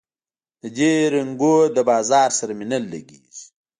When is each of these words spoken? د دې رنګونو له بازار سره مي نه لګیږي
د 0.61 0.63
دې 0.77 0.93
رنګونو 1.13 1.73
له 1.75 1.81
بازار 1.89 2.29
سره 2.39 2.51
مي 2.57 2.65
نه 2.71 2.77
لګیږي 2.91 3.43